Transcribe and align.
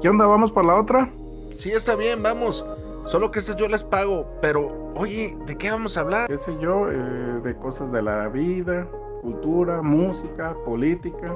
¿Qué 0.00 0.08
onda? 0.08 0.26
¿Vamos 0.26 0.52
por 0.52 0.64
la 0.64 0.76
otra? 0.76 1.10
Sí, 1.54 1.72
está 1.72 1.96
bien, 1.96 2.22
vamos. 2.22 2.64
Solo 3.04 3.32
que 3.32 3.40
esas 3.40 3.56
yo 3.56 3.66
les 3.68 3.82
pago. 3.82 4.28
Pero, 4.40 4.92
oye, 4.94 5.36
¿de 5.44 5.58
qué 5.58 5.72
vamos 5.72 5.96
a 5.96 6.00
hablar? 6.00 6.28
¿Qué 6.28 6.38
sé 6.38 6.56
yo? 6.60 6.88
Eh, 6.88 7.40
de 7.42 7.56
cosas 7.56 7.90
de 7.90 8.02
la 8.02 8.28
vida, 8.28 8.86
cultura, 9.22 9.82
música, 9.82 10.54
política. 10.64 11.34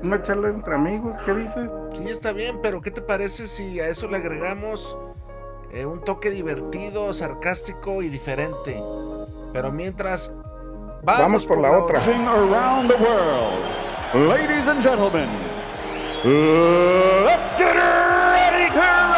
Una 0.00 0.22
charla 0.22 0.50
entre 0.50 0.76
amigos, 0.76 1.16
¿qué 1.24 1.34
dices? 1.34 1.72
Sí, 1.96 2.08
está 2.08 2.32
bien, 2.32 2.60
pero 2.62 2.80
¿qué 2.80 2.92
te 2.92 3.02
parece 3.02 3.48
si 3.48 3.80
a 3.80 3.88
eso 3.88 4.08
le 4.08 4.18
agregamos 4.18 4.96
eh, 5.72 5.86
un 5.86 6.00
toque 6.02 6.30
divertido, 6.30 7.12
sarcástico 7.14 8.00
y 8.00 8.08
diferente? 8.08 8.80
Pero 9.52 9.72
mientras... 9.72 10.30
Vamos, 11.02 11.44
por, 11.46 11.60
la, 11.60 11.72
otra. 11.72 12.00
Around 12.00 12.90
the 12.90 12.96
world. 12.96 14.28
Ladies 14.28 14.66
and 14.68 14.82
gentlemen, 14.82 15.28
let's 16.24 17.52
get 17.58 17.74
ready 17.76 18.72
to 18.72 19.15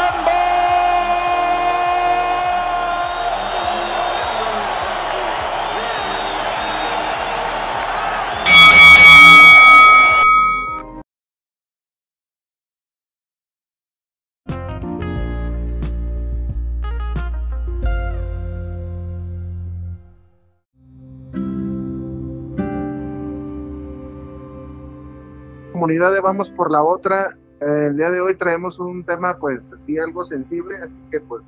comunidad 25.78 26.12
de 26.12 26.20
Vamos 26.20 26.50
por 26.56 26.72
la 26.72 26.82
Otra. 26.82 27.38
Eh, 27.60 27.86
el 27.86 27.96
día 27.96 28.10
de 28.10 28.20
hoy 28.20 28.34
traemos 28.34 28.80
un 28.80 29.04
tema 29.04 29.38
pues 29.38 29.70
así 29.72 29.96
algo 29.96 30.26
sensible, 30.26 30.76
así 30.76 30.92
que 31.12 31.20
pues 31.20 31.44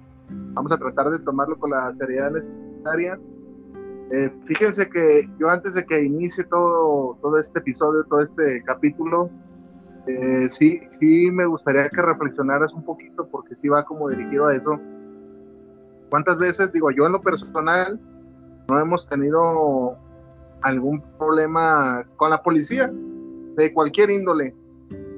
vamos 0.54 0.70
a 0.70 0.78
tratar 0.78 1.10
de 1.10 1.18
tomarlo 1.18 1.58
con 1.58 1.70
la 1.70 1.92
seriedad 1.96 2.30
necesaria. 2.30 3.18
Eh, 4.12 4.30
fíjense 4.46 4.88
que 4.88 5.28
yo 5.36 5.50
antes 5.50 5.74
de 5.74 5.84
que 5.84 6.04
inicie 6.04 6.44
todo, 6.44 7.18
todo 7.20 7.38
este 7.38 7.58
episodio, 7.58 8.04
todo 8.04 8.20
este 8.20 8.62
capítulo, 8.62 9.30
eh, 10.06 10.48
sí, 10.48 10.80
sí 10.90 11.28
me 11.32 11.44
gustaría 11.46 11.88
que 11.88 12.00
reflexionaras 12.00 12.72
un 12.72 12.84
poquito 12.84 13.26
porque 13.26 13.56
sí 13.56 13.66
va 13.66 13.84
como 13.84 14.08
dirigido 14.10 14.46
a 14.46 14.54
eso. 14.54 14.78
¿Cuántas 16.08 16.38
veces, 16.38 16.72
digo, 16.72 16.92
yo 16.92 17.04
en 17.04 17.12
lo 17.12 17.20
personal, 17.20 17.98
no 18.68 18.78
hemos 18.78 19.08
tenido 19.08 19.96
algún 20.62 21.02
problema 21.18 22.04
con 22.16 22.30
la 22.30 22.40
policía? 22.40 22.92
De 23.60 23.72
cualquier 23.72 24.10
índole. 24.10 24.54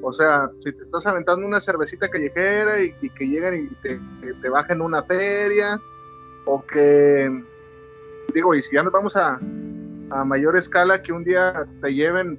O 0.02 0.12
sea, 0.12 0.50
si 0.64 0.72
te 0.72 0.82
estás 0.82 1.06
aventando 1.06 1.46
una 1.46 1.60
cervecita 1.60 2.08
callejera 2.08 2.80
y, 2.80 2.92
que 3.10 3.26
lleguen 3.26 3.70
y 3.70 3.74
te, 3.82 4.00
te, 4.42 4.48
bajen 4.48 4.80
una 4.80 5.02
feria, 5.04 5.80
o 6.44 6.64
que, 6.66 7.30
digo, 8.34 8.54
y 8.54 8.62
si 8.62 8.74
ya 8.74 8.82
nos 8.82 8.92
vamos 8.92 9.16
a, 9.16 9.38
a 10.10 10.24
mayor 10.24 10.56
escala, 10.56 11.02
que 11.02 11.12
un 11.12 11.22
día 11.22 11.66
te 11.80 11.94
lleven 11.94 12.38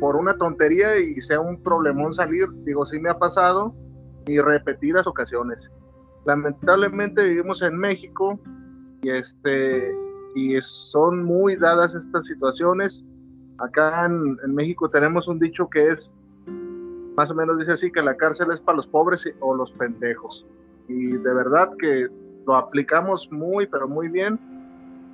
por 0.00 0.16
una 0.16 0.36
tontería 0.36 0.98
y 0.98 1.20
sea 1.20 1.40
un 1.40 1.62
problemón 1.62 2.14
salir, 2.14 2.46
digo, 2.64 2.86
sí 2.86 2.98
me 2.98 3.10
ha 3.10 3.18
pasado 3.18 3.74
y 4.26 4.40
repetidas 4.40 5.06
ocasiones. 5.06 5.70
Lamentablemente 6.24 7.28
vivimos 7.28 7.62
en 7.62 7.76
México 7.76 8.38
y 9.02 9.10
este 9.10 9.94
y 10.34 10.56
son 10.62 11.24
muy 11.24 11.56
dadas 11.56 11.94
estas 11.94 12.26
situaciones 12.26 13.04
Acá 13.60 14.06
en, 14.06 14.54
México 14.54 14.88
tenemos 14.88 15.28
un 15.28 15.38
dicho 15.38 15.68
que 15.68 15.88
es, 15.88 16.14
más 17.16 17.30
o 17.30 17.34
menos 17.34 17.58
dice 17.58 17.72
así, 17.72 17.92
que 17.92 18.02
la 18.02 18.16
cárcel 18.16 18.48
es 18.52 18.60
para 18.60 18.76
los 18.76 18.86
pobres 18.86 19.28
o 19.40 19.54
los 19.54 19.70
pendejos. 19.72 20.46
Y 20.88 21.16
de 21.16 21.34
verdad 21.34 21.70
que 21.78 22.08
lo 22.46 22.56
aplicamos 22.56 23.30
muy, 23.30 23.66
pero 23.66 23.86
muy 23.86 24.08
bien. 24.08 24.38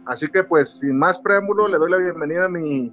Así 0.07 0.29
que 0.29 0.45
pues 0.45 0.79
sin 0.79 0.97
más 0.97 1.19
preámbulo, 1.19 1.67
le 1.67 1.79
doy 1.79 1.91
la 1.91 1.97
bienvenida 1.97 2.45
a 2.45 2.49
mi 2.49 2.93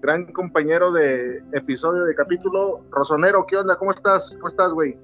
gran 0.00 0.24
compañero 0.32 0.90
de 0.90 1.42
episodio 1.52 2.04
de 2.04 2.14
capítulo, 2.14 2.80
Rosonero. 2.90 3.44
¿Qué 3.46 3.58
onda? 3.58 3.76
¿Cómo 3.76 3.92
estás? 3.92 4.30
¿Cómo 4.36 4.48
estás, 4.48 4.72
güey? 4.72 4.96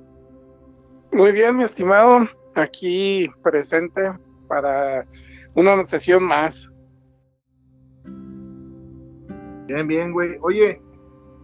Muy 1.12 1.32
bien, 1.32 1.56
mi 1.56 1.64
estimado. 1.64 2.26
Aquí 2.54 3.30
presente 3.42 4.12
para 4.48 5.06
una 5.54 5.84
sesión 5.84 6.24
más. 6.24 6.70
Bien, 9.66 9.86
bien, 9.86 10.12
güey. 10.12 10.38
Oye, 10.42 10.80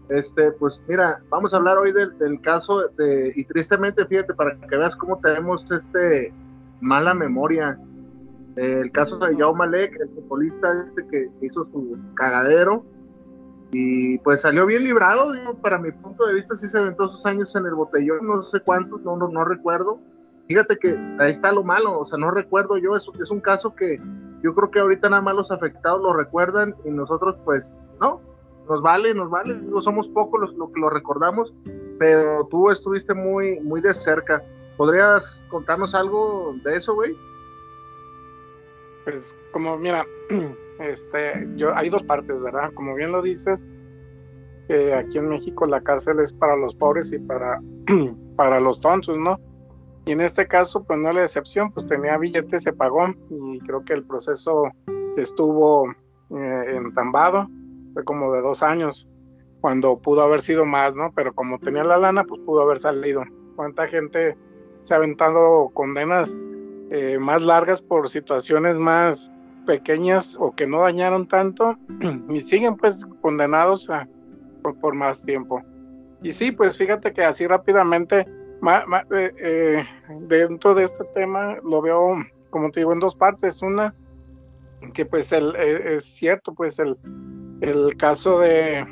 este, 0.09 0.53
pues 0.53 0.81
mira, 0.89 1.23
vamos 1.29 1.53
a 1.53 1.57
hablar 1.57 1.79
hoy 1.79 1.93
del, 1.93 2.41
caso 2.41 2.89
de, 2.97 3.33
y 3.35 3.45
tristemente, 3.45 4.07
fíjate, 4.07 4.35
para 4.35 4.59
que 4.61 4.77
veas 4.77 4.97
cómo 4.97 5.19
tenemos 5.19 5.65
este 5.71 6.33
mala 6.81 7.15
memoria. 7.15 7.79
El 8.57 8.93
caso 8.93 9.17
de 9.19 9.35
Yao 9.37 9.55
Malek, 9.55 9.99
el 9.99 10.11
futbolista 10.11 10.85
este 10.85 11.07
que 11.07 11.31
hizo 11.41 11.65
su 11.73 11.99
cagadero, 12.15 12.85
y 13.73 14.19
pues 14.19 14.43
salió 14.43 14.67
bien 14.67 14.85
librado, 14.85 15.33
digo, 15.33 15.55
para 15.55 15.79
mi 15.79 15.91
punto 15.91 16.27
de 16.27 16.35
vista, 16.35 16.59
sí 16.59 16.69
se 16.69 16.77
aventó 16.77 17.09
sus 17.09 17.25
años 17.25 17.57
en 17.57 17.65
el 17.65 17.75
botellón, 17.75 18.27
no 18.27 18.45
sé 18.45 18.61
cuántos, 18.61 19.01
no, 19.01 19.17
no, 19.17 19.29
no 19.29 19.45
recuerdo. 19.47 19.99
Fíjate 20.47 20.77
que 20.77 20.95
ahí 21.19 21.31
está 21.31 21.53
lo 21.53 21.65
malo, 21.65 22.01
o 22.01 22.05
sea, 22.05 22.19
no 22.19 22.31
recuerdo 22.31 22.77
yo, 22.77 22.95
eso 22.95 23.13
es 23.15 23.31
un 23.31 23.41
caso 23.41 23.75
que 23.75 23.99
yo 24.43 24.55
creo 24.55 24.71
que 24.71 24.81
ahorita 24.81 25.09
nada 25.09 25.23
más 25.23 25.37
los 25.37 25.51
afectados 25.51 26.03
lo 26.03 26.13
recuerdan 26.15 26.75
y 26.85 26.91
nosotros 26.91 27.37
pues 27.45 27.75
no, 28.01 28.21
nos 28.69 28.83
vale, 28.83 29.15
nos 29.15 29.31
vale, 29.31 29.55
no 29.55 29.81
somos 29.83 30.09
pocos 30.09 30.41
los, 30.41 30.55
lo 30.55 30.71
que 30.73 30.81
lo 30.81 30.91
recordamos, 30.91 31.53
pero 31.99 32.47
tú 32.51 32.71
estuviste 32.71 33.15
muy, 33.15 33.61
muy 33.61 33.81
de 33.81 33.95
cerca. 33.95 34.43
¿Podrías 34.77 35.47
contarnos 35.49 35.95
algo 35.95 36.55
de 36.65 36.77
eso, 36.77 36.95
güey? 36.95 37.15
Pues 39.05 39.35
como 39.53 39.77
mira, 39.77 40.05
este, 40.81 41.49
yo 41.57 41.75
hay 41.75 41.89
dos 41.91 42.03
partes, 42.03 42.41
¿verdad? 42.41 42.73
Como 42.75 42.95
bien 42.95 43.13
lo 43.13 43.23
dices, 43.23 43.65
que 44.69 44.95
aquí 44.95 45.19
en 45.19 45.29
México 45.29 45.67
la 45.67 45.81
cárcel 45.81 46.21
es 46.21 46.33
para 46.33 46.57
los 46.57 46.75
pobres 46.75 47.13
y 47.13 47.19
para, 47.19 47.61
para 48.37 48.61
los 48.61 48.81
tontos, 48.81 49.17
¿no? 49.19 49.39
Y 50.05 50.13
en 50.13 50.21
este 50.21 50.47
caso, 50.49 50.83
pues 50.83 50.99
no 50.99 51.11
es 51.11 51.15
la 51.15 51.23
excepción, 51.23 51.71
pues 51.73 51.87
tenía 51.87 52.19
billete, 52.19 52.59
se 52.59 52.73
pagó 52.73 53.15
y 53.31 53.61
creo 53.61 53.85
que 53.85 53.93
el 53.93 54.05
proceso 54.05 54.65
estuvo 55.17 55.89
eh, 56.31 56.65
entambado, 56.75 57.49
fue 57.95 58.05
como 58.05 58.33
de 58.33 58.41
dos 58.41 58.63
años, 58.63 59.07
cuando 59.61 59.97
pudo 59.99 60.23
haber 60.23 60.43
sido 60.43 60.65
más, 60.65 60.97
¿no? 60.97 61.13
Pero 61.15 61.33
como 61.33 61.59
tenía 61.59 61.85
la 61.85 61.97
lana, 61.97 62.25
pues 62.25 62.41
pudo 62.45 62.63
haber 62.63 62.79
salido. 62.79 63.23
¿Cuánta 63.55 63.87
gente 63.87 64.37
se 64.81 64.93
ha 64.93 64.97
aventado 64.97 65.71
condenas 65.73 66.37
eh, 66.91 67.19
más 67.21 67.43
largas 67.43 67.81
por 67.81 68.09
situaciones 68.11 68.79
más 68.79 69.31
pequeñas 69.65 70.37
o 70.41 70.53
que 70.53 70.67
no 70.67 70.81
dañaron 70.81 71.29
tanto 71.29 71.79
y 72.29 72.41
siguen 72.41 72.77
pues 72.77 73.07
condenados 73.21 73.89
a, 73.89 74.09
por 74.81 74.95
más 74.95 75.23
tiempo? 75.23 75.63
Y 76.23 76.33
sí, 76.33 76.51
pues 76.51 76.77
fíjate 76.77 77.13
que 77.13 77.25
así 77.25 77.47
rápidamente 77.47 78.27
eh, 79.11 79.33
eh, 79.39 79.85
dentro 80.21 80.75
de 80.75 80.85
este 80.85 81.05
tema 81.15 81.57
lo 81.65 81.83
veo, 81.83 82.15
como 82.51 82.71
te 82.71 82.81
digo, 82.81 82.93
en 82.93 83.01
dos 83.01 83.15
partes. 83.15 83.61
Una, 83.63 83.95
que 84.95 85.05
pues 85.05 85.33
el, 85.33 85.55
eh, 85.57 85.97
es 85.97 86.05
cierto, 86.05 86.55
pues 86.55 86.79
el, 86.79 86.97
caso 87.97 88.41
de, 88.41 88.87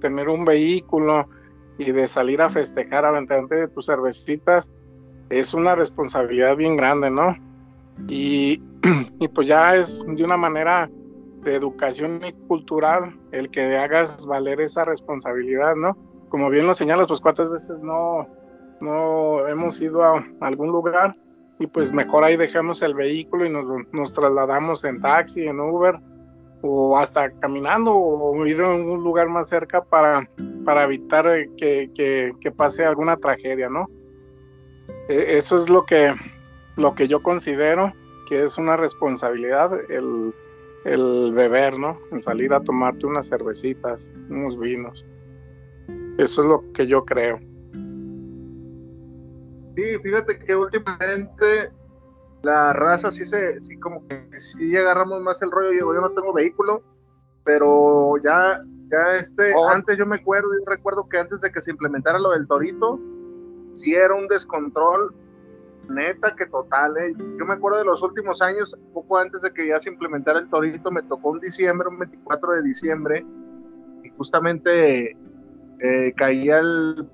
tener 0.00 0.28
un 0.28 0.44
vehículo 0.44 1.28
y 1.78 1.92
de 1.92 2.06
salir 2.06 2.40
a 2.42 2.50
festejar 2.50 3.04
aventarte 3.04 3.54
de 3.56 3.68
tus 3.68 3.86
cervecitas 3.86 4.70
es 5.30 5.54
una 5.54 5.74
responsabilidad 5.74 6.56
bien 6.56 6.76
grande, 6.76 7.10
¿no? 7.10 7.34
Y, 8.08 8.62
y 9.18 9.28
pues 9.28 9.48
ya 9.48 9.74
es 9.76 10.04
de 10.06 10.24
una 10.24 10.36
manera 10.36 10.90
de 11.42 11.54
educación 11.54 12.20
y 12.24 12.32
cultural 12.46 13.18
el 13.32 13.50
que 13.50 13.76
hagas 13.76 14.24
valer 14.26 14.60
esa 14.60 14.84
responsabilidad, 14.84 15.74
¿no? 15.74 15.96
Como 16.28 16.50
bien 16.50 16.66
lo 16.66 16.74
señalas, 16.74 17.08
pues 17.08 17.20
cuántas 17.20 17.50
veces 17.50 17.80
no, 17.80 18.28
no 18.82 19.46
hemos 19.48 19.80
ido 19.80 20.02
a 20.02 20.24
algún 20.40 20.68
lugar 20.68 21.16
y 21.58 21.66
pues 21.66 21.92
mejor 21.92 22.24
ahí 22.24 22.36
dejamos 22.36 22.82
el 22.82 22.94
vehículo 22.94 23.46
y 23.46 23.50
nos, 23.50 24.12
trasladamos 24.12 24.84
en 24.84 25.00
taxi, 25.00 25.46
en 25.46 25.60
Uber 25.60 25.98
o 26.62 26.98
hasta 26.98 27.30
caminando 27.38 27.94
o 27.94 28.46
ir 28.46 28.60
a 28.60 28.68
un 28.68 29.02
lugar 29.02 29.28
más 29.28 29.48
cerca 29.48 29.82
para, 29.82 30.28
para 30.64 30.84
evitar 30.84 31.24
que, 31.56 32.52
pase 32.56 32.84
alguna 32.84 33.16
tragedia, 33.16 33.68
¿no? 33.68 33.88
E, 35.08 35.36
eso 35.36 35.56
es 35.56 35.68
lo 35.68 35.84
que, 35.84 36.14
lo 36.76 36.94
que 36.94 37.06
yo 37.06 37.22
considero 37.22 37.92
que 38.28 38.42
es 38.42 38.58
una 38.58 38.76
responsabilidad 38.76 39.72
el, 39.90 40.34
el 40.84 41.32
beber, 41.32 41.78
¿no? 41.78 41.98
El 42.10 42.20
salir 42.22 42.52
a 42.54 42.60
tomarte 42.60 43.06
unas 43.06 43.28
cervecitas, 43.28 44.12
unos 44.28 44.58
vinos. 44.58 45.06
Eso 46.18 46.42
es 46.42 46.48
lo 46.48 46.72
que 46.72 46.86
yo 46.86 47.04
creo. 47.04 47.40
Sí, 49.74 49.98
fíjate 50.02 50.38
que 50.38 50.54
últimamente 50.54 51.72
la 52.42 52.72
raza 52.72 53.10
sí 53.10 53.24
se, 53.24 53.60
sí 53.60 53.78
como 53.78 54.06
que 54.06 54.26
sí 54.38 54.76
agarramos 54.76 55.20
más 55.22 55.40
el 55.42 55.50
rollo, 55.50 55.72
yo, 55.72 55.94
yo 55.94 56.00
no 56.00 56.10
tengo 56.10 56.32
vehículo, 56.32 56.82
pero 57.44 58.14
ya, 58.22 58.62
ya 58.90 59.16
este, 59.16 59.54
oh. 59.54 59.68
antes 59.68 59.96
yo 59.96 60.06
me 60.06 60.16
acuerdo, 60.16 60.48
yo 60.52 60.64
recuerdo 60.66 61.08
que 61.08 61.18
antes 61.18 61.40
de 61.40 61.50
que 61.50 61.62
se 61.62 61.70
implementara 61.70 62.18
lo 62.18 62.30
del 62.30 62.46
torito, 62.46 63.00
sí 63.74 63.94
era 63.94 64.14
un 64.14 64.28
descontrol 64.28 65.14
neta 65.88 66.34
que 66.36 66.46
total, 66.46 66.96
¿eh? 66.96 67.14
Yo 67.38 67.44
me 67.44 67.54
acuerdo 67.54 67.78
de 67.78 67.84
los 67.84 68.02
últimos 68.02 68.40
años, 68.40 68.76
poco 68.92 69.18
antes 69.18 69.42
de 69.42 69.52
que 69.52 69.68
ya 69.68 69.80
se 69.80 69.90
implementara 69.90 70.38
el 70.38 70.48
torito, 70.48 70.90
me 70.90 71.02
tocó 71.02 71.30
un 71.30 71.40
diciembre, 71.40 71.88
un 71.88 71.98
24 71.98 72.52
de 72.56 72.62
diciembre, 72.62 73.26
y 74.04 74.08
justamente 74.10 75.16
eh, 75.80 76.12
caía 76.16 76.58
el 76.58 77.08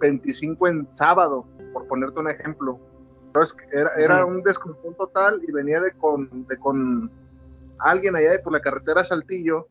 25 0.00 0.68
en 0.68 0.92
sábado, 0.92 1.46
por 1.72 1.86
ponerte 1.88 2.18
un 2.20 2.28
ejemplo. 2.28 2.78
Entonces 3.26 3.56
era, 3.72 3.90
era 3.96 4.26
un 4.26 4.42
descontrol 4.42 4.94
total 4.96 5.40
y 5.46 5.52
venía 5.52 5.80
de 5.80 5.92
con, 5.92 6.46
de 6.46 6.58
con 6.58 7.10
alguien 7.78 8.14
allá 8.16 8.32
de 8.32 8.38
por 8.40 8.52
la 8.52 8.60
carretera 8.60 9.02
Saltillo 9.04 9.68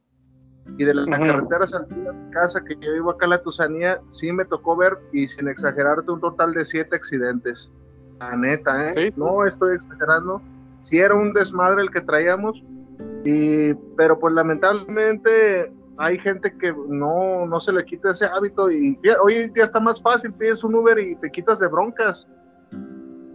y 0.78 0.84
de 0.86 0.94
la 0.94 1.18
carretera 1.18 1.68
Saltillo 1.68 2.10
a 2.10 2.14
mi 2.14 2.32
casa 2.32 2.64
que 2.64 2.76
yo 2.76 2.94
vivo 2.94 3.12
acá 3.12 3.26
en 3.26 3.32
la 3.32 3.42
Tusanía, 3.42 4.02
sí 4.10 4.32
me 4.32 4.46
tocó 4.46 4.76
ver 4.76 4.98
y 5.12 5.28
sin 5.28 5.48
exagerarte 5.48 6.12
un 6.12 6.20
total 6.20 6.54
de 6.54 6.66
siete 6.66 6.96
accidentes. 6.96 7.70
La 8.20 8.36
neta, 8.36 8.92
¿eh? 8.92 9.12
No 9.16 9.46
estoy 9.46 9.76
exagerando. 9.76 10.42
Sí 10.82 11.00
era 11.00 11.16
un 11.16 11.34
desmadre 11.34 11.82
el 11.82 11.92
que 11.92 12.02
traíamos, 12.02 12.64
y, 13.24 13.74
pero 13.98 14.20
pues 14.20 14.34
lamentablemente 14.34 15.72
hay 16.02 16.18
gente 16.18 16.52
que 16.58 16.74
no, 16.88 17.46
no 17.46 17.60
se 17.60 17.72
le 17.72 17.86
quita 17.86 18.12
ese 18.12 18.26
hábito 18.26 18.72
y 18.72 18.98
hoy 19.24 19.50
día 19.54 19.66
está 19.66 19.80
más 19.80 20.02
fácil, 20.02 20.34
pides 20.34 20.64
un 20.64 20.74
Uber 20.74 20.98
y 20.98 21.16
te 21.16 21.30
quitas 21.30 21.60
de 21.60 21.68
broncas. 21.68 22.28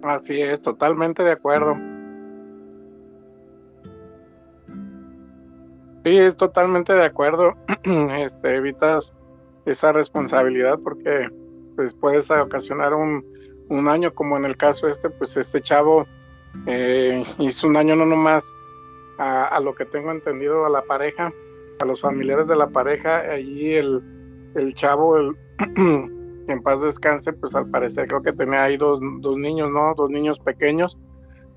Así 0.02 0.40
es, 0.40 0.60
totalmente 0.60 1.22
de 1.22 1.30
acuerdo. 1.30 1.76
Sí, 6.04 6.18
es 6.18 6.36
totalmente 6.36 6.92
de 6.92 7.04
acuerdo. 7.04 7.54
Este, 8.18 8.56
evitas 8.56 9.14
esa 9.64 9.92
responsabilidad 9.92 10.78
porque 10.82 11.28
pues 11.76 11.94
puedes 11.94 12.28
ocasionar 12.32 12.94
un, 12.94 13.24
un 13.68 13.88
año 13.88 14.12
como 14.12 14.36
en 14.36 14.44
el 14.44 14.56
caso 14.56 14.88
este, 14.88 15.08
pues 15.08 15.36
este 15.36 15.60
chavo 15.60 16.06
eh, 16.66 17.22
hizo 17.38 17.68
un 17.68 17.74
daño 17.74 17.94
no 17.94 18.06
nomás 18.06 18.44
a, 19.18 19.60
lo 19.60 19.74
que 19.74 19.84
tengo 19.84 20.10
entendido 20.10 20.66
a 20.66 20.70
la 20.70 20.82
pareja, 20.82 21.32
a 21.81 21.84
los 21.84 22.00
familiares 22.00 22.49
de 22.49 22.56
la 22.56 22.69
pareja, 22.69 23.19
allí 23.20 23.75
el, 23.75 24.02
el 24.55 24.75
chavo, 24.75 25.17
el, 25.17 25.37
en 26.49 26.62
paz 26.62 26.82
descanse, 26.82 27.32
pues 27.32 27.55
al 27.55 27.69
parecer 27.70 28.08
creo 28.08 28.23
que 28.23 28.32
tenía 28.32 28.64
ahí 28.64 28.76
dos, 28.76 29.00
dos 29.20 29.37
niños, 29.37 29.70
¿no? 29.70 29.94
Dos 29.94 30.11
niños 30.11 30.38
pequeños 30.38 30.99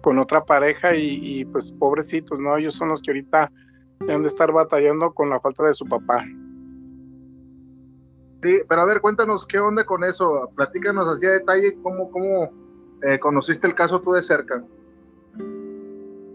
con 0.01 0.17
otra 0.17 0.43
pareja 0.45 0.95
y, 0.95 1.19
y, 1.21 1.45
pues 1.45 1.71
pobrecitos, 1.73 2.39
¿no? 2.39 2.57
Ellos 2.57 2.73
son 2.73 2.89
los 2.89 3.01
que 3.01 3.11
ahorita 3.11 3.51
deben 3.99 4.21
de 4.21 4.29
estar 4.29 4.51
batallando 4.51 5.13
con 5.13 5.29
la 5.29 5.39
falta 5.39 5.65
de 5.65 5.73
su 5.73 5.85
papá. 5.85 6.23
Sí, 8.41 8.61
pero 8.69 8.81
a 8.81 8.85
ver, 8.85 9.01
cuéntanos 9.01 9.45
qué 9.45 9.59
onda 9.59 9.83
con 9.83 10.05
eso, 10.05 10.49
platícanos 10.55 11.05
así 11.07 11.25
a 11.25 11.31
detalle 11.31 11.77
cómo, 11.83 12.09
cómo 12.09 12.49
eh, 13.03 13.19
conociste 13.19 13.67
el 13.67 13.75
caso 13.75 13.99
tú 13.99 14.13
de 14.13 14.23
cerca. 14.23 14.63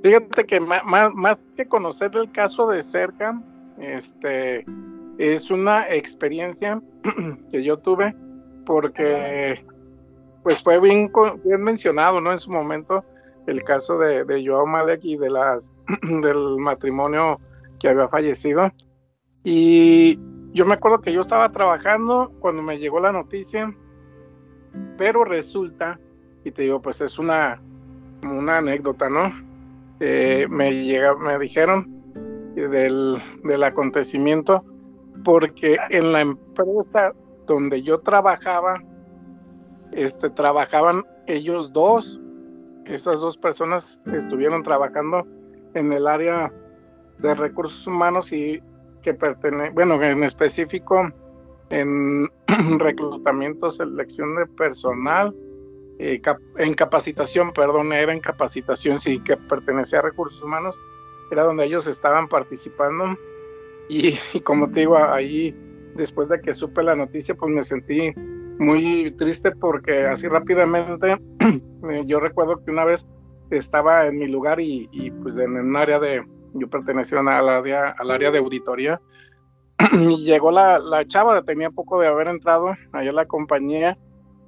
Fíjate 0.03 0.45
que 0.45 0.61
más, 0.61 1.15
más 1.15 1.47
que 1.57 1.67
conocer 1.67 2.15
el 2.15 2.31
caso 2.31 2.69
de 2.69 2.83
cerca, 2.83 3.43
este, 3.79 4.65
es 5.19 5.51
una 5.51 5.89
experiencia 5.89 6.81
que 7.51 7.63
yo 7.63 7.79
tuve 7.79 8.15
porque 8.67 9.65
pues 10.43 10.63
fue 10.63 10.81
bien, 10.81 11.11
bien 11.45 11.63
mencionado, 11.63 12.21
¿no? 12.21 12.33
En 12.33 12.41
su 12.41 12.51
momento 12.51 13.05
el 13.47 13.63
caso 13.63 13.99
de, 13.99 14.25
de 14.25 14.47
Joao 14.47 14.67
Malek 14.67 15.05
y 15.05 15.17
de 15.17 15.31
las 15.31 15.73
del 16.03 16.59
matrimonio 16.59 17.41
que 17.79 17.89
había 17.89 18.09
fallecido. 18.09 18.71
Y 19.43 20.19
yo 20.53 20.65
me 20.65 20.75
acuerdo 20.75 21.01
que 21.01 21.13
yo 21.13 21.21
estaba 21.21 21.51
trabajando 21.51 22.33
cuando 22.41 22.63
me 22.63 22.79
llegó 22.79 23.01
la 23.01 23.13
noticia, 23.13 23.75
pero 24.97 25.25
resulta, 25.25 25.99
y 26.45 26.51
te 26.51 26.63
digo, 26.63 26.81
pues 26.81 27.01
es 27.01 27.19
una, 27.19 27.61
una 28.23 28.59
anécdota, 28.59 29.09
¿no? 29.11 29.33
Eh, 30.01 30.47
me, 30.49 30.85
llega, 30.85 31.15
me 31.17 31.39
dijeron 31.39 31.94
del, 32.55 33.21
del 33.43 33.63
acontecimiento 33.63 34.65
porque 35.23 35.77
en 35.91 36.13
la 36.13 36.23
empresa 36.23 37.13
donde 37.47 37.83
yo 37.83 38.01
trabajaba, 38.01 38.83
este, 39.93 40.31
trabajaban 40.31 41.05
ellos 41.27 41.73
dos, 41.73 42.21
esas 42.87 43.21
dos 43.21 43.37
personas 43.37 44.03
estuvieron 44.07 44.63
trabajando 44.63 45.27
en 45.75 45.93
el 45.93 46.07
área 46.07 46.53
de 47.19 47.35
recursos 47.35 47.87
humanos 47.87 48.33
y 48.33 48.61
que 49.03 49.15
pertenece, 49.15 49.71
bueno, 49.71 50.03
en 50.03 50.25
específico 50.25 51.09
en 51.71 52.29
reclutamiento, 52.79 53.71
selección 53.71 54.37
de 54.37 54.47
personal, 54.47 55.35
eh, 55.99 56.21
en 56.59 56.75
capacitación, 56.75 57.53
perdón, 57.53 57.93
era 57.93 58.13
en 58.13 58.21
capacitación, 58.21 58.99
sí, 58.99 59.21
que 59.21 59.37
pertenecía 59.37 60.01
a 60.01 60.03
recursos 60.03 60.43
humanos, 60.43 60.81
era 61.31 61.45
donde 61.45 61.65
ellos 61.65 61.87
estaban 61.87 62.29
participando. 62.29 63.17
Y, 63.89 64.15
y 64.33 64.41
como 64.41 64.71
te 64.71 64.81
digo, 64.81 64.97
ahí 64.97 65.55
después 65.95 66.29
de 66.29 66.41
que 66.41 66.55
supe 66.55 66.83
la 66.83 66.97
noticia, 66.97 67.35
pues 67.35 67.53
me 67.53 67.63
sentí 67.63 68.13
muy 68.59 69.11
triste 69.13 69.53
porque 69.53 70.07
así 70.07 70.29
rápidamente, 70.29 71.17
yo 72.07 72.21
recuerdo 72.21 72.65
que 72.65 72.71
una 72.71 72.85
vez 72.85 73.07
estaba 73.51 74.07
en 74.07 74.19
mi 74.19 74.27
lugar 74.27 74.61
y, 74.61 74.89
y 74.93 75.11
pues 75.11 75.39
en 75.39 75.53
un 75.53 75.77
área 75.77 75.99
de, 75.99 76.25
yo 76.55 76.69
pertenecía 76.69 77.21
al 77.21 77.49
área, 77.49 77.95
al 77.99 78.11
área 78.11 78.31
de 78.31 78.39
auditoría, 78.39 79.01
y 79.93 80.25
llegó 80.25 80.51
la, 80.51 80.79
la, 80.79 81.05
chava, 81.07 81.43
tenía 81.43 81.71
poco 81.71 82.01
de 82.01 82.09
haber 82.09 82.29
entrado 82.29 82.75
allá 82.93 83.11
a 83.11 83.15
la 83.15 83.27
compañía 83.27 83.99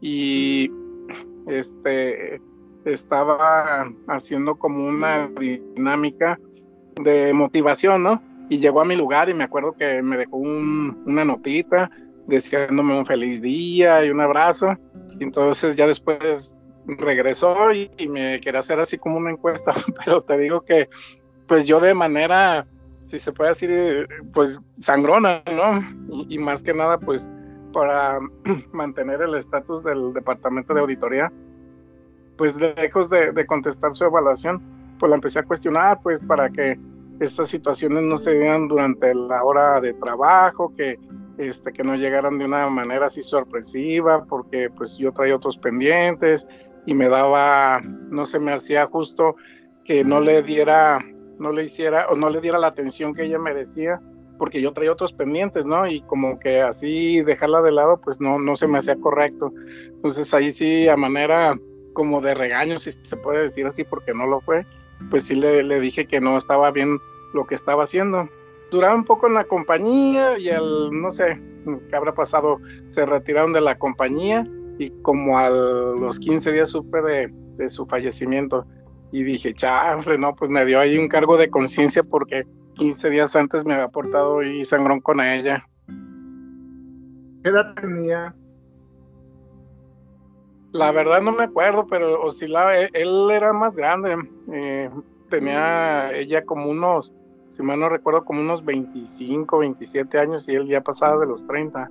y 0.00 0.70
este 1.46 2.40
estaba 2.84 3.90
haciendo 4.06 4.56
como 4.56 4.86
una 4.86 5.28
dinámica 5.28 6.38
de 7.02 7.32
motivación, 7.32 8.02
¿no? 8.02 8.22
Y 8.48 8.58
llegó 8.58 8.80
a 8.80 8.84
mi 8.84 8.96
lugar 8.96 9.28
y 9.28 9.34
me 9.34 9.44
acuerdo 9.44 9.72
que 9.72 10.02
me 10.02 10.16
dejó 10.16 10.36
un, 10.36 11.02
una 11.06 11.24
notita 11.24 11.90
deseándome 12.26 12.98
un 12.98 13.06
feliz 13.06 13.40
día 13.40 14.04
y 14.04 14.10
un 14.10 14.20
abrazo. 14.20 14.76
Entonces 15.20 15.76
ya 15.76 15.86
después 15.86 16.68
regresó 16.86 17.72
y, 17.72 17.90
me 18.08 18.40
quería 18.40 18.60
hacer 18.60 18.78
así 18.78 18.98
como 18.98 19.16
una 19.16 19.30
encuesta, 19.30 19.72
pero 20.04 20.22
te 20.22 20.38
digo 20.38 20.62
que 20.62 20.88
pues 21.48 21.66
yo 21.66 21.80
de 21.80 21.94
manera, 21.94 22.66
si 23.04 23.18
se 23.18 23.32
puede 23.32 23.50
decir, 23.50 24.08
pues 24.32 24.60
sangrona, 24.78 25.42
¿no? 25.46 26.24
Y, 26.28 26.38
más 26.38 26.62
que 26.62 26.74
nada, 26.74 26.98
pues 26.98 27.30
para 27.72 28.18
mantener 28.72 29.22
el 29.22 29.34
estatus 29.34 29.84
del 29.84 30.12
departamento 30.12 30.74
de 30.74 30.80
auditoría, 30.80 31.32
pues 32.36 32.56
lejos 32.56 33.08
de, 33.10 33.46
contestar 33.46 33.94
su 33.94 34.04
evaluación, 34.04 34.60
pues 34.98 35.10
la 35.10 35.16
empecé 35.16 35.38
a 35.40 35.44
cuestionar, 35.44 36.00
pues 36.02 36.20
para 36.20 36.48
que 36.50 36.78
estas 37.20 37.48
situaciones 37.48 38.02
no 38.02 38.16
se 38.16 38.34
dieran 38.34 38.68
durante 38.68 39.14
la 39.14 39.42
hora 39.42 39.80
de 39.80 39.94
trabajo, 39.94 40.72
que, 40.76 40.98
este, 41.38 41.72
que 41.72 41.82
no 41.82 41.94
llegaran 41.96 42.38
de 42.38 42.44
una 42.44 42.68
manera 42.68 43.06
así 43.06 43.22
sorpresiva, 43.22 44.24
porque 44.24 44.70
pues 44.70 44.98
yo 44.98 45.12
traía 45.12 45.36
otros 45.36 45.56
pendientes 45.58 46.46
y 46.84 46.94
me 46.94 47.08
daba, 47.08 47.80
no 48.10 48.26
se 48.26 48.38
me 48.38 48.52
hacía 48.52 48.86
justo 48.86 49.36
que 49.84 50.04
no 50.04 50.20
le 50.20 50.42
diera 50.42 50.98
no 51.38 51.52
le 51.52 51.64
hiciera 51.64 52.06
o 52.08 52.16
no 52.16 52.30
le 52.30 52.40
diera 52.40 52.58
la 52.58 52.68
atención 52.68 53.14
que 53.14 53.24
ella 53.24 53.38
merecía 53.38 54.00
porque 54.38 54.60
yo 54.60 54.72
traía 54.72 54.92
otros 54.92 55.12
pendientes, 55.12 55.64
¿no? 55.64 55.86
Y 55.86 56.02
como 56.02 56.38
que 56.38 56.60
así 56.60 57.22
dejarla 57.22 57.62
de 57.62 57.72
lado, 57.72 57.98
pues 58.02 58.20
no, 58.20 58.38
no 58.38 58.54
se 58.54 58.66
me 58.66 58.78
hacía 58.78 58.96
correcto. 58.96 59.50
Entonces 59.86 60.32
ahí 60.34 60.50
sí, 60.50 60.88
a 60.88 60.96
manera 60.96 61.58
como 61.94 62.20
de 62.20 62.34
regaño, 62.34 62.78
si 62.78 62.92
se 62.92 63.16
puede 63.16 63.42
decir 63.44 63.66
así, 63.66 63.82
porque 63.84 64.12
no 64.12 64.26
lo 64.26 64.42
fue, 64.42 64.66
pues 65.10 65.24
sí 65.24 65.34
le, 65.34 65.62
le 65.62 65.80
dije 65.80 66.06
que 66.06 66.20
no 66.20 66.36
estaba 66.36 66.70
bien 66.70 66.98
lo 67.32 67.46
que 67.46 67.54
estaba 67.54 67.84
haciendo. 67.84 68.28
Duraba 68.70 68.94
un 68.94 69.04
poco 69.04 69.26
en 69.26 69.34
la 69.34 69.44
compañía 69.44 70.38
y 70.38 70.50
al, 70.50 70.90
no 70.90 71.10
sé, 71.10 71.40
qué 71.88 71.96
habrá 71.96 72.12
pasado, 72.14 72.60
se 72.86 73.06
retiraron 73.06 73.52
de 73.52 73.60
la 73.60 73.78
compañía 73.78 74.46
y 74.78 74.90
como 75.02 75.38
a 75.38 75.50
los 75.50 76.18
15 76.18 76.52
días 76.52 76.70
supe 76.70 77.00
de, 77.02 77.68
su 77.68 77.86
fallecimiento 77.86 78.66
y 79.12 79.22
dije, 79.22 79.54
chafle, 79.54 80.18
no, 80.18 80.34
pues 80.34 80.50
me 80.50 80.64
dio 80.66 80.78
ahí 80.78 80.98
un 80.98 81.08
cargo 81.08 81.36
de 81.36 81.48
conciencia 81.48 82.02
porque 82.02 82.44
15 82.74 83.10
días 83.10 83.34
antes 83.34 83.64
me 83.64 83.74
había 83.74 83.88
portado 83.88 84.42
y 84.42 84.64
sangrón 84.64 85.00
con 85.00 85.20
ella. 85.20 85.66
¿Qué 87.42 87.50
edad 87.50 87.74
tenía? 87.74 88.34
La 90.76 90.92
verdad 90.92 91.22
no 91.22 91.32
me 91.32 91.44
acuerdo, 91.44 91.86
pero 91.86 92.22
oscilaba, 92.22 92.78
e, 92.78 92.90
él 92.92 93.30
era 93.30 93.52
más 93.52 93.76
grande, 93.76 94.16
eh, 94.52 94.90
tenía 95.30 96.12
ella 96.12 96.44
como 96.44 96.68
unos, 96.70 97.14
si 97.48 97.62
mal 97.62 97.80
no 97.80 97.88
recuerdo, 97.88 98.24
como 98.24 98.40
unos 98.40 98.64
25, 98.64 99.58
27 99.58 100.18
años 100.18 100.48
y 100.48 100.54
él 100.54 100.66
ya 100.66 100.82
pasaba 100.82 101.18
de 101.18 101.26
los 101.26 101.46
30. 101.46 101.90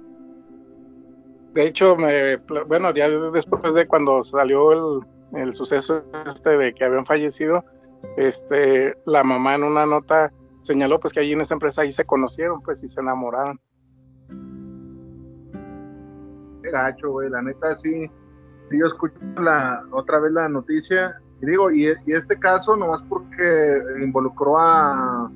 De 1.54 1.66
hecho, 1.66 1.96
me, 1.96 2.38
bueno, 2.68 2.94
ya 2.94 3.10
después 3.10 3.74
de 3.74 3.88
cuando 3.88 4.22
salió 4.22 4.72
el, 4.72 5.06
el 5.42 5.56
suceso 5.56 6.04
este 6.28 6.52
de 6.52 6.74
que 6.74 6.84
habían 6.86 7.06
fallecido, 7.06 7.64
este, 8.18 8.96
la 9.06 9.24
mamá 9.24 9.56
en 9.56 9.64
una 9.64 9.86
nota 9.86 10.32
señaló 10.62 11.00
pues 11.00 11.14
que 11.14 11.22
allí 11.22 11.34
en 11.34 11.42
esa 11.42 11.56
empresa 11.56 11.82
ahí 11.82 11.92
se 11.92 12.06
conocieron 12.06 12.62
pues 12.62 12.84
y 12.84 12.88
se 12.88 13.00
enamoraron. 13.00 13.60
Gacho, 16.62 17.12
güey, 17.12 17.30
la 17.30 17.42
neta 17.42 17.76
sí. 17.78 18.10
Yo 18.72 18.88
escucho 18.88 19.16
la, 19.38 19.84
otra 19.92 20.20
vez 20.20 20.32
la 20.32 20.50
noticia 20.50 21.20
y 21.42 21.46
digo, 21.46 21.72
y, 21.72 21.86
y 22.06 22.14
este 22.14 22.40
caso 22.40 22.78
nomás 22.78 23.02
porque 23.10 23.82
involucró 24.02 24.58
a, 24.58 25.30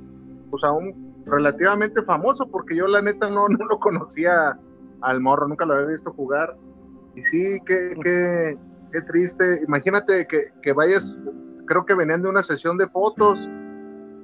pues 0.50 0.63
a 0.63 0.71
un 0.71 1.09
relativamente 1.25 2.01
famoso, 2.03 2.50
porque 2.50 2.75
yo 2.75 2.88
la 2.88 3.01
neta 3.01 3.29
no, 3.29 3.48
no 3.50 3.65
lo 3.65 3.79
conocía 3.79 4.57
al 5.01 5.21
morro, 5.21 5.48
nunca 5.48 5.65
lo 5.65 5.75
había 5.75 5.88
visto 5.88 6.12
jugar. 6.13 6.55
Y 7.15 7.24
sí, 7.24 7.59
qué, 7.65 7.95
qué, 8.03 8.57
qué 8.91 9.01
triste. 9.03 9.62
Imagínate 9.67 10.27
que, 10.27 10.51
que, 10.62 10.74
vayas, 10.74 11.15
creo 11.65 11.86
que 11.86 11.95
venían 11.95 12.21
de 12.21 12.29
una 12.29 12.43
sesión 12.43 12.77
de 12.77 12.88
fotos 12.88 13.50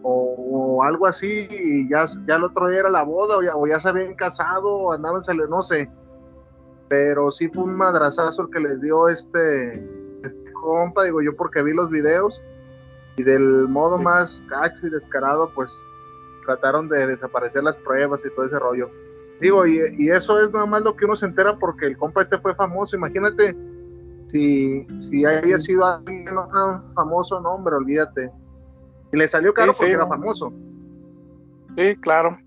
o, 0.03 0.35
o, 0.77 0.83
algo 0.83 1.07
así, 1.07 1.47
y 1.49 1.89
ya, 1.89 2.05
ya 2.27 2.35
el 2.35 2.43
otro 2.43 2.69
día 2.69 2.81
era 2.81 2.89
la 2.89 3.03
boda, 3.03 3.37
o 3.37 3.41
ya, 3.41 3.55
o 3.55 3.65
ya 3.67 3.79
se 3.79 3.89
habían 3.89 4.13
casado, 4.15 4.67
o 4.67 4.91
andaban, 4.93 5.21
no 5.49 5.63
sé. 5.63 5.89
Pero 6.87 7.31
sí 7.31 7.49
fue 7.49 7.63
un 7.63 7.75
madrazazo 7.75 8.43
el 8.43 8.49
que 8.49 8.59
les 8.59 8.81
dio 8.81 9.07
este, 9.07 9.71
este 10.23 10.53
compa, 10.53 11.03
digo 11.03 11.21
yo, 11.21 11.35
porque 11.35 11.63
vi 11.63 11.73
los 11.73 11.89
videos 11.89 12.41
y 13.17 13.23
del 13.23 13.67
modo 13.67 13.97
sí. 13.97 14.03
más 14.03 14.43
cacho 14.49 14.87
y 14.87 14.89
descarado, 14.89 15.51
pues 15.55 15.71
trataron 16.45 16.87
de 16.89 17.07
desaparecer 17.07 17.63
las 17.63 17.75
pruebas 17.77 18.23
y 18.25 18.29
todo 18.35 18.45
ese 18.45 18.59
rollo. 18.59 18.89
Digo, 19.41 19.65
y, 19.65 19.79
y, 19.97 20.09
eso 20.09 20.39
es 20.39 20.51
nada 20.53 20.65
más 20.65 20.83
lo 20.83 20.95
que 20.95 21.05
uno 21.05 21.15
se 21.15 21.25
entera 21.25 21.57
porque 21.57 21.87
el 21.87 21.97
compa 21.97 22.21
este 22.21 22.37
fue 22.37 22.55
famoso. 22.55 22.95
Imagínate 22.95 23.55
si, 24.27 24.85
si 24.99 25.25
haya 25.25 25.59
sido 25.59 25.85
alguien 25.85 26.25
no 26.25 26.49
famoso, 26.93 27.39
no, 27.41 27.55
hombre, 27.55 27.75
olvídate. 27.75 28.31
Y 29.11 29.17
le 29.17 29.27
salió 29.27 29.53
caro 29.53 29.73
sí, 29.73 29.77
porque 29.77 29.91
sí. 29.91 29.95
era 29.95 30.07
famoso. 30.07 30.53
Sí, 31.75 31.95
claro. 31.97 32.37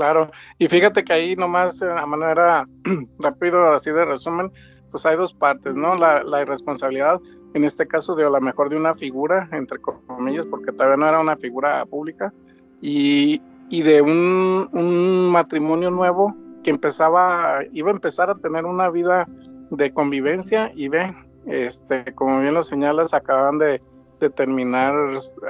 Claro. 0.00 0.30
Y 0.58 0.66
fíjate 0.66 1.04
que 1.04 1.12
ahí 1.12 1.36
nomás, 1.36 1.82
a 1.82 2.06
manera 2.06 2.66
rápido, 3.18 3.70
así 3.74 3.90
de 3.90 4.06
resumen, 4.06 4.50
pues 4.90 5.04
hay 5.04 5.14
dos 5.14 5.34
partes, 5.34 5.76
¿no? 5.76 5.94
La, 5.94 6.22
la 6.22 6.40
irresponsabilidad, 6.40 7.20
en 7.52 7.64
este 7.64 7.86
caso, 7.86 8.14
de 8.14 8.24
a 8.24 8.30
lo 8.30 8.40
mejor 8.40 8.70
de 8.70 8.78
una 8.78 8.94
figura, 8.94 9.46
entre 9.52 9.78
comillas, 9.78 10.46
porque 10.46 10.72
todavía 10.72 10.96
no 10.96 11.06
era 11.06 11.20
una 11.20 11.36
figura 11.36 11.84
pública, 11.84 12.32
y, 12.80 13.42
de 13.68 14.00
un, 14.00 15.28
matrimonio 15.30 15.90
nuevo 15.90 16.34
que 16.64 16.70
empezaba, 16.70 17.58
iba 17.70 17.90
a 17.90 17.92
empezar 17.92 18.30
a 18.30 18.36
tener 18.36 18.64
una 18.64 18.88
vida 18.88 19.28
de 19.70 19.92
convivencia 19.92 20.72
y 20.74 20.88
ve, 20.88 21.14
este, 21.44 22.14
como 22.14 22.40
bien 22.40 22.54
lo 22.54 22.62
señalas, 22.62 23.12
acaban 23.12 23.58
de, 23.58 23.82
de 24.18 24.30
terminar 24.30 24.94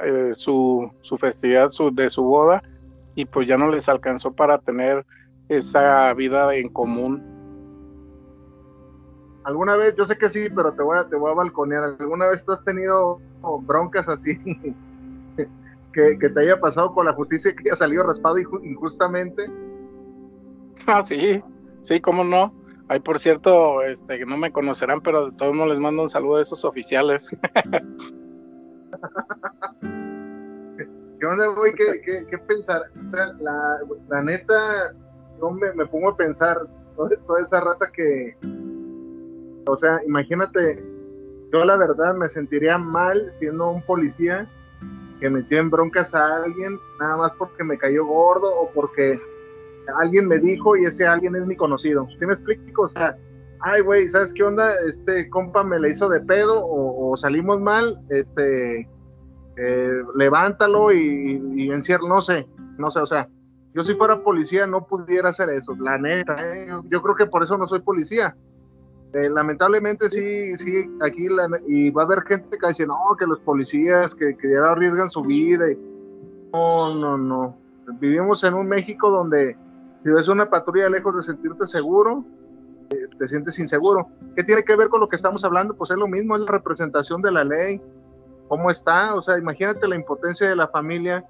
eh, 0.03 0.31
su, 0.33 0.91
su, 0.99 1.17
festividad 1.17 1.69
su, 1.69 1.89
de 1.89 2.09
su 2.09 2.21
boda 2.21 2.61
y 3.15 3.25
pues 3.25 3.47
ya 3.47 3.57
no 3.57 3.69
les 3.69 3.89
alcanzó 3.89 4.33
para 4.33 4.59
tener 4.59 5.05
esa 5.49 6.13
vida 6.13 6.55
en 6.55 6.69
común. 6.69 7.23
¿Alguna 9.43 9.75
vez, 9.75 9.95
yo 9.95 10.05
sé 10.05 10.17
que 10.17 10.29
sí, 10.29 10.47
pero 10.55 10.73
te 10.73 10.83
voy 10.83 10.99
a, 10.99 11.07
te 11.07 11.15
voy 11.15 11.31
a 11.31 11.35
balconear, 11.35 11.95
¿alguna 11.99 12.27
vez 12.27 12.45
tú 12.45 12.51
has 12.51 12.63
tenido 12.63 13.19
broncas 13.63 14.07
así 14.07 14.37
que, 15.93 16.19
que, 16.19 16.29
te 16.29 16.41
haya 16.41 16.59
pasado 16.59 16.93
con 16.93 17.05
la 17.05 17.13
justicia 17.13 17.51
y 17.51 17.55
que 17.55 17.69
haya 17.69 17.75
salido 17.75 18.03
raspado 18.03 18.37
injustamente. 18.37 19.45
Ah, 20.85 21.01
sí, 21.01 21.41
sí, 21.81 21.99
cómo 21.99 22.23
no. 22.23 22.53
Ay, 22.87 22.99
por 22.99 23.19
cierto, 23.19 23.81
este, 23.83 24.19
que 24.19 24.25
no 24.25 24.37
me 24.37 24.51
conocerán, 24.51 25.01
pero 25.01 25.31
de 25.31 25.37
todos 25.37 25.55
modos 25.55 25.69
les 25.69 25.79
mando 25.79 26.03
un 26.03 26.09
saludo 26.09 26.37
a 26.37 26.41
esos 26.41 26.65
oficiales. 26.65 27.29
¿Qué 31.21 31.27
onda, 31.27 31.45
güey? 31.49 31.71
¿Qué, 31.75 32.01
qué, 32.03 32.25
qué 32.27 32.37
pensar? 32.39 32.81
O 32.95 33.11
sea, 33.11 33.27
la, 33.39 33.79
la 34.09 34.23
neta, 34.23 34.91
yo 35.39 35.51
me, 35.51 35.85
pongo 35.85 36.09
a 36.09 36.17
pensar 36.17 36.57
toda, 36.95 37.15
toda 37.27 37.41
esa 37.41 37.61
raza 37.61 37.91
que, 37.93 38.35
o 39.67 39.77
sea, 39.77 40.01
imagínate, 40.07 40.83
yo 41.53 41.63
la 41.63 41.77
verdad 41.77 42.15
me 42.15 42.27
sentiría 42.27 42.79
mal 42.79 43.31
siendo 43.37 43.69
un 43.69 43.83
policía 43.83 44.49
que 45.19 45.29
metió 45.29 45.59
en 45.59 45.69
broncas 45.69 46.15
a 46.15 46.37
alguien 46.37 46.79
nada 46.99 47.17
más 47.17 47.33
porque 47.37 47.63
me 47.63 47.77
cayó 47.77 48.03
gordo 48.03 48.49
o 48.59 48.71
porque 48.71 49.21
alguien 49.99 50.27
me 50.27 50.39
dijo 50.39 50.75
y 50.75 50.85
ese 50.85 51.05
alguien 51.05 51.35
es 51.35 51.45
mi 51.45 51.55
conocido. 51.55 52.07
¿Sí 52.17 52.25
me 52.25 52.33
explico? 52.33 52.81
O 52.81 52.89
sea, 52.89 53.15
ay, 53.59 53.81
güey, 53.81 54.09
¿sabes 54.09 54.33
qué 54.33 54.41
onda? 54.41 54.73
Este 54.89 55.29
compa 55.29 55.63
me 55.63 55.79
le 55.79 55.91
hizo 55.91 56.09
de 56.09 56.19
pedo 56.21 56.65
o 56.65 57.15
salimos 57.15 57.61
mal, 57.61 58.01
este, 58.09 58.89
eh, 59.57 60.01
levántalo 60.15 60.91
y, 60.91 61.41
y, 61.55 61.71
encierro, 61.71 62.07
no 62.07 62.21
sé, 62.21 62.47
no 62.77 62.89
sé, 62.91 62.99
o 62.99 63.07
sea, 63.07 63.27
yo 63.73 63.83
si 63.83 63.95
fuera 63.95 64.21
policía 64.21 64.67
no 64.67 64.85
pudiera 64.85 65.29
hacer 65.29 65.49
eso, 65.49 65.75
la 65.79 65.97
neta, 65.97 66.35
¿eh? 66.39 66.67
yo, 66.89 67.01
creo 67.01 67.15
que 67.15 67.25
por 67.25 67.43
eso 67.43 67.57
no 67.57 67.67
soy 67.67 67.79
policía. 67.79 68.35
Eh, 69.13 69.29
lamentablemente 69.29 70.09
sí, 70.09 70.57
sí, 70.57 70.89
aquí 71.01 71.27
y 71.67 71.89
va 71.89 72.03
a 72.03 72.05
haber 72.05 72.21
gente 72.23 72.57
que 72.57 72.67
dice, 72.67 72.87
no, 72.87 72.97
que 73.19 73.27
los 73.27 73.39
policías 73.39 74.15
que, 74.15 74.37
que 74.37 74.51
ya 74.51 74.71
arriesgan 74.71 75.09
su 75.09 75.21
vida. 75.21 75.65
No, 76.53 76.95
no, 76.95 77.17
no. 77.17 77.57
Vivimos 77.99 78.41
en 78.45 78.53
un 78.53 78.67
México 78.67 79.09
donde 79.11 79.57
si 79.97 80.09
ves 80.09 80.27
una 80.27 80.49
patrulla 80.49 80.89
lejos 80.89 81.15
de 81.15 81.23
sentirte 81.23 81.67
seguro, 81.67 82.25
eh, 82.89 83.07
te 83.19 83.27
sientes 83.27 83.59
inseguro. 83.59 84.07
¿Qué 84.35 84.43
tiene 84.43 84.63
que 84.63 84.75
ver 84.75 84.89
con 84.89 84.99
lo 84.99 85.07
que 85.07 85.15
estamos 85.15 85.43
hablando? 85.43 85.75
Pues 85.75 85.91
es 85.91 85.97
lo 85.97 86.07
mismo, 86.07 86.35
es 86.35 86.41
la 86.41 86.51
representación 86.51 87.21
de 87.21 87.31
la 87.31 87.43
ley. 87.43 87.81
¿Cómo 88.51 88.69
está? 88.69 89.15
O 89.15 89.21
sea, 89.21 89.37
imagínate 89.37 89.87
la 89.87 89.95
impotencia 89.95 90.49
de 90.49 90.57
la 90.57 90.67
familia, 90.67 91.23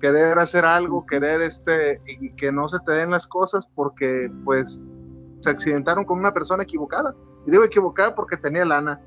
querer 0.00 0.38
hacer 0.38 0.64
algo, 0.64 1.04
querer 1.04 1.42
este, 1.42 2.00
y 2.06 2.30
que 2.34 2.52
no 2.52 2.68
se 2.68 2.78
te 2.86 2.92
den 2.92 3.10
las 3.10 3.26
cosas 3.26 3.66
porque 3.74 4.30
pues 4.44 4.86
se 5.40 5.50
accidentaron 5.50 6.04
con 6.04 6.20
una 6.20 6.32
persona 6.32 6.62
equivocada. 6.62 7.12
Y 7.44 7.50
digo 7.50 7.64
equivocada 7.64 8.14
porque 8.14 8.36
tenía 8.36 8.64
lana. 8.64 9.00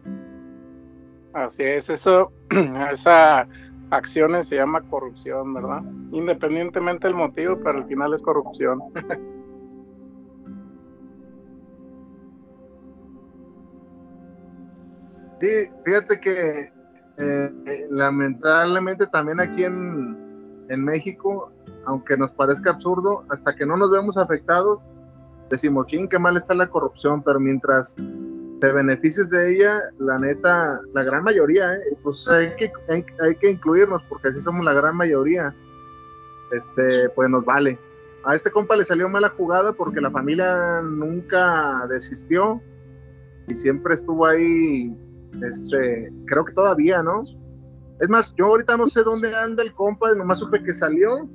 Así 1.32 1.64
es, 1.64 1.90
eso, 1.90 2.34
esa 2.92 3.48
acciones 3.92 4.50
se 4.50 4.58
llama 4.58 4.82
corrupción, 4.90 5.54
¿verdad? 5.54 5.84
Independientemente 6.12 7.08
del 7.08 7.16
motivo, 7.16 7.58
pero 7.64 7.78
al 7.78 7.86
final 7.86 8.14
es 8.14 8.22
corrupción. 8.22 8.82
sí, 15.40 15.72
fíjate 15.86 16.20
que 16.20 16.83
eh, 17.18 17.88
lamentablemente 17.92 19.08
también 19.08 19.40
aquí 19.40 19.64
en, 19.64 20.66
en 20.70 20.84
México, 20.84 21.52
aunque 21.86 22.18
nos 22.18 22.32
parezca 22.32 22.72
absurdo, 22.72 23.24
hasta 23.30 23.56
que 23.56 23.66
no 23.66 23.78
nos 23.78 23.92
vemos 23.92 24.18
afectados, 24.18 24.80
decimos, 25.50 25.86
¿quién 25.90 26.08
qué 26.08 26.20
mal 26.20 26.38
está 26.38 26.54
la 26.54 26.70
corrupción? 26.70 27.22
Pero 27.24 27.40
mientras 27.40 27.96
te 28.64 28.72
beneficies 28.72 29.30
de 29.30 29.54
ella, 29.54 29.78
la 30.00 30.18
neta, 30.18 30.80
la 30.94 31.04
gran 31.04 31.24
mayoría, 31.24 31.76
¿eh? 31.76 31.98
pues 32.02 32.26
hay 32.30 32.56
que, 32.56 32.72
hay, 32.88 33.36
que 33.36 33.52
incluirnos 33.52 34.02
porque 34.08 34.30
así 34.30 34.40
somos 34.40 34.64
la 34.64 34.74
gran 34.74 34.96
mayoría, 34.96 35.54
este, 36.52 37.10
pues 37.10 37.30
nos 37.30 37.44
vale. 37.44 37.78
A 38.24 38.36
este 38.36 38.52
compa 38.52 38.78
le 38.78 38.86
salió 38.86 39.10
mala 39.10 39.28
jugada 39.30 39.74
porque 39.74 40.00
la 40.00 40.10
familia 40.10 40.82
nunca 40.82 41.86
desistió 41.90 42.62
y 43.50 43.56
siempre 43.58 43.96
estuvo 43.96 44.26
ahí, 44.26 44.98
este, 45.42 46.12
creo 46.26 46.46
que 46.46 46.54
todavía, 46.54 47.02
¿no? 47.02 47.22
Es 48.00 48.10
más, 48.10 48.34
yo 48.36 48.48
ahorita 48.48 48.78
no 48.78 48.88
sé 48.88 49.04
dónde 49.04 49.34
anda 49.36 49.64
el 49.64 49.74
compa, 49.74 50.14
nomás 50.16 50.40
supe 50.40 50.64
que 50.64 50.74
salió, 50.74 51.28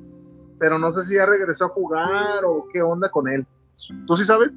pero 0.58 0.78
no 0.78 0.92
sé 0.92 1.04
si 1.04 1.14
ya 1.14 1.26
regresó 1.26 1.66
a 1.66 1.68
jugar 1.70 2.44
o 2.44 2.66
qué 2.72 2.82
onda 2.82 3.10
con 3.10 3.28
él. 3.28 3.46
¿Tú 4.06 4.16
sí 4.16 4.24
sabes? 4.24 4.56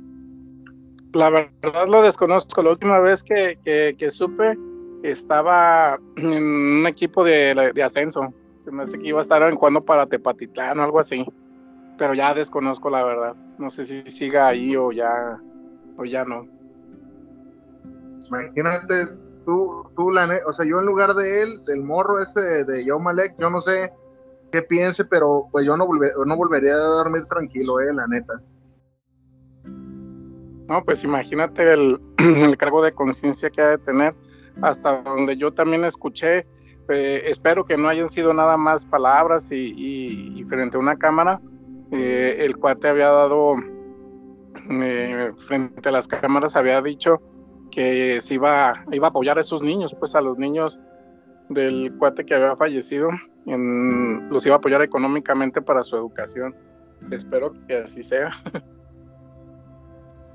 La 1.13 1.29
verdad 1.29 1.88
lo 1.88 2.01
desconozco. 2.01 2.62
La 2.63 2.71
última 2.71 3.00
vez 3.00 3.24
que, 3.24 3.57
que, 3.63 3.95
que 3.98 4.10
supe 4.10 4.57
estaba 5.03 6.00
en 6.15 6.43
un 6.43 6.88
equipo 6.88 7.24
de, 7.24 7.71
de, 7.74 7.83
ascenso. 7.83 8.33
Se 8.62 8.71
me 8.71 8.83
hace 8.83 8.98
que 8.98 9.07
iba 9.07 9.19
a 9.19 9.21
estar 9.21 9.53
jugando 9.53 9.83
para 9.83 10.05
Tepatitlán 10.07 10.79
o 10.79 10.83
algo 10.83 11.00
así. 11.00 11.25
Pero 11.98 12.13
ya 12.13 12.33
desconozco 12.33 12.89
la 12.89 13.03
verdad. 13.03 13.36
No 13.57 13.69
sé 13.69 13.86
si 13.86 14.01
siga 14.03 14.48
ahí 14.48 14.75
o 14.75 14.91
ya, 14.91 15.39
o 15.98 16.05
ya 16.05 16.25
no. 16.25 16.48
Imagínate 18.27 19.10
tú, 19.45 19.89
tú 19.95 20.12
la 20.12 20.29
o 20.48 20.53
sea, 20.53 20.65
yo 20.65 20.79
en 20.79 20.86
lugar 20.86 21.13
de 21.13 21.43
él, 21.43 21.65
del 21.65 21.81
morro 21.81 22.21
ese 22.21 22.41
de, 22.41 22.63
de 22.65 23.00
Malek, 23.00 23.36
yo 23.38 23.50
no 23.50 23.62
sé 23.62 23.91
qué 24.51 24.62
piense, 24.62 25.05
pero 25.05 25.48
pues 25.51 25.65
yo 25.65 25.77
no, 25.77 25.88
volver, 25.88 26.12
no 26.25 26.36
volvería 26.36 26.74
a 26.74 26.77
dormir 26.77 27.25
tranquilo, 27.25 27.79
eh, 27.79 27.93
la 27.93 28.07
neta. 28.07 28.41
No, 30.67 30.83
pues 30.86 31.03
imagínate 31.03 31.74
el, 31.74 32.00
el 32.17 32.57
cargo 32.57 32.81
de 32.83 32.93
conciencia 32.93 33.50
que 33.50 33.62
ha 33.62 33.67
de 33.69 33.77
tener, 33.77 34.13
hasta 34.62 35.01
donde 35.01 35.38
yo 35.38 35.53
también 35.53 35.86
escuché, 35.86 36.45
eh, 36.89 37.24
espero 37.25 37.65
que 37.65 37.77
no 37.77 37.88
hayan 37.88 38.10
sido 38.10 38.33
nada 38.33 38.57
más 38.57 38.86
palabras 38.86 39.51
y, 39.51 39.74
y, 39.75 40.39
y 40.39 40.43
frente 40.45 40.77
a 40.77 40.79
una 40.79 40.98
cámara, 40.98 41.39
eh, 41.91 42.38
el 42.39 42.57
cuate 42.57 42.88
había 42.88 43.10
dado, 43.10 43.55
eh, 44.69 45.31
frente 45.48 45.89
a 45.89 45.91
las 45.91 46.07
cámaras 46.07 46.55
había 46.55 46.81
dicho 46.81 47.21
que 47.71 48.19
se 48.21 48.35
iba, 48.35 48.83
iba 48.91 49.07
a 49.07 49.09
apoyar 49.09 49.37
a 49.37 49.41
esos 49.41 49.61
niños, 49.63 49.95
pues 49.97 50.13
a 50.15 50.21
los 50.21 50.37
niños 50.37 50.79
del 51.49 51.91
cuate 51.97 52.25
que 52.25 52.35
había 52.35 52.55
fallecido, 52.55 53.09
en, 53.45 54.29
los 54.29 54.45
iba 54.45 54.55
a 54.55 54.57
apoyar 54.59 54.81
económicamente 54.81 55.61
para 55.61 55.81
su 55.83 55.95
educación. 55.95 56.55
Espero 57.09 57.53
que 57.67 57.77
así 57.77 58.03
sea. 58.03 58.31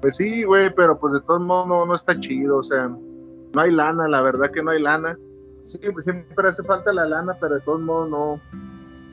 Pues 0.01 0.17
sí, 0.17 0.45
güey, 0.45 0.73
pero 0.75 0.99
pues 0.99 1.15
de 1.15 1.21
todos 1.23 1.41
modos 1.41 1.67
no, 1.69 1.87
no 1.87 1.95
está 1.95 2.19
chido, 2.21 2.59
o 2.59 2.63
sea, 2.63 2.89
no 2.89 3.61
hay 3.61 3.73
lana, 3.73 4.07
la 4.09 4.21
verdad 4.23 4.51
que 4.51 4.63
no 4.63 4.71
hay 4.71 4.81
lana. 4.83 5.17
Sí, 5.63 5.79
pues 5.93 6.05
siempre 6.05 6.49
hace 6.49 6.63
falta 6.63 6.93
la 6.93 7.07
lana, 7.07 7.35
pero 7.41 7.55
de 7.55 7.61
todos 7.63 7.81
modos 7.81 8.09
no, 8.11 8.41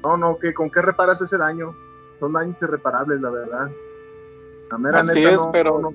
no, 0.03 0.17
no, 0.17 0.37
que 0.37 0.53
con 0.53 0.69
qué 0.69 0.81
reparas 0.81 1.21
ese 1.21 1.37
daño. 1.37 1.73
Son 2.19 2.33
daños 2.33 2.57
irreparables, 2.61 3.21
la 3.21 3.29
verdad. 3.29 3.71
La 4.71 4.77
mera 4.77 4.99
Así 4.99 5.19
neta, 5.19 5.31
es, 5.31 5.43
no- 5.45 5.51
pero- 5.51 5.79
no- 5.81 5.93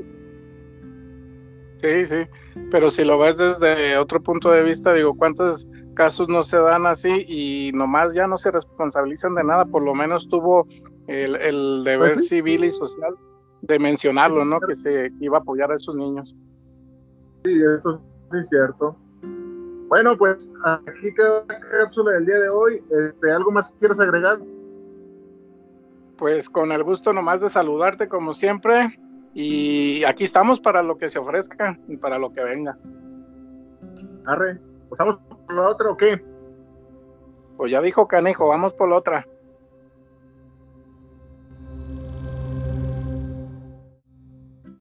Sí, 1.78 2.06
sí, 2.06 2.26
pero 2.70 2.90
si 2.90 3.04
lo 3.04 3.18
ves 3.18 3.38
desde 3.38 3.97
otro 3.99 4.20
punto 4.20 4.50
de 4.50 4.62
vista, 4.64 4.92
digo, 4.92 5.14
¿cuántos 5.16 5.66
casos 5.94 6.28
no 6.28 6.42
se 6.42 6.58
dan 6.58 6.87
así 6.87 7.25
y 7.28 7.70
nomás 7.73 8.14
ya 8.14 8.26
no 8.26 8.37
se 8.37 8.50
responsabilizan 8.50 9.35
de 9.37 9.44
nada? 9.44 9.64
Por 9.64 9.82
lo 9.82 9.94
menos 9.94 10.28
tuvo 10.28 10.66
el, 11.06 11.37
el 11.37 11.82
deber 11.85 12.14
Pues 12.14 12.23
sí. 12.23 12.37
civil 12.37 12.64
y 12.64 12.70
social 12.73 13.14
de 13.62 13.78
mencionarlo, 13.78 14.44
¿no? 14.44 14.61
Que 14.61 14.75
se 14.75 15.12
iba 15.20 15.38
a 15.38 15.40
apoyar 15.40 15.70
a 15.70 15.76
esos 15.76 15.94
niños. 15.94 16.35
Sí, 17.44 17.61
eso 17.78 18.00
sí 18.32 18.38
es 18.38 18.49
cierto. 18.49 18.97
Bueno, 19.88 20.16
pues 20.18 20.50
aquí 20.64 21.14
queda 21.14 21.44
la 21.49 21.61
cápsula 21.61 22.12
del 22.12 22.26
día 22.26 22.38
de 22.40 22.49
hoy. 22.49 22.82
Este, 22.90 23.30
¿Algo 23.30 23.50
más 23.52 23.70
que 23.70 23.78
quieras 23.78 24.00
agregar? 24.00 24.38
Pues 26.16 26.50
con 26.50 26.73
el 26.73 26.82
gusto 26.82 27.12
nomás 27.12 27.40
de 27.40 27.49
saludarte 27.49 28.08
como 28.08 28.35
siempre 28.35 28.99
y 29.40 30.02
aquí 30.02 30.25
estamos 30.25 30.59
para 30.59 30.83
lo 30.83 30.99
que 30.99 31.09
se 31.09 31.21
ofrezca 31.21 31.78
y 31.87 31.97
para 31.97 32.18
lo 32.18 32.33
que 32.33 32.42
venga. 32.42 32.76
Arre, 34.26 34.59
¿pasamos 34.90 35.18
por 35.28 35.54
la 35.54 35.68
otra 35.68 35.90
o 35.90 35.97
qué? 35.97 36.21
Pues 37.57 37.71
ya 37.71 37.80
dijo 37.80 38.09
Canejo, 38.09 38.49
vamos 38.49 38.75
por 38.75 38.88
la 38.88 38.97
otra. 38.97 39.28